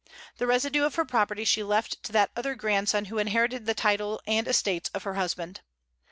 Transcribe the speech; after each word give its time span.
The 0.39 0.47
residue 0.47 0.81
of 0.83 0.95
her 0.95 1.05
property 1.05 1.45
she 1.45 1.61
left 1.61 2.01
to 2.01 2.11
that 2.11 2.31
other 2.35 2.55
grandson 2.55 3.05
who 3.05 3.19
inherited 3.19 3.67
the 3.67 3.75
title 3.75 4.19
and 4.25 4.47
estates 4.47 4.89
of 4.95 5.03
her 5.03 5.13
husband. 5.13 5.61